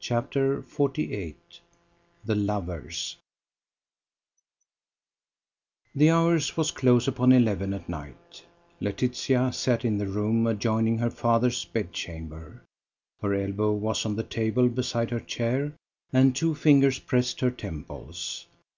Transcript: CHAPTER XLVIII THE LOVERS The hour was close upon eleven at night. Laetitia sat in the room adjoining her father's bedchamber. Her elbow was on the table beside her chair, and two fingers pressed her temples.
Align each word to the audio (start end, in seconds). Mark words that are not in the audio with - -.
CHAPTER 0.00 0.62
XLVIII 0.62 1.36
THE 2.24 2.34
LOVERS 2.34 3.18
The 5.94 6.08
hour 6.10 6.38
was 6.56 6.70
close 6.70 7.06
upon 7.06 7.32
eleven 7.32 7.74
at 7.74 7.86
night. 7.86 8.42
Laetitia 8.80 9.52
sat 9.52 9.84
in 9.84 9.98
the 9.98 10.06
room 10.06 10.46
adjoining 10.46 10.96
her 10.96 11.10
father's 11.10 11.62
bedchamber. 11.66 12.64
Her 13.20 13.34
elbow 13.34 13.74
was 13.74 14.06
on 14.06 14.16
the 14.16 14.22
table 14.24 14.70
beside 14.70 15.10
her 15.10 15.20
chair, 15.20 15.74
and 16.10 16.34
two 16.34 16.54
fingers 16.54 16.98
pressed 16.98 17.40
her 17.40 17.50
temples. 17.50 18.46